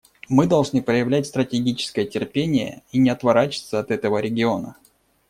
[0.29, 4.75] Мы должны проявлять стратегическое терпение и не отворачиваться от этого региона.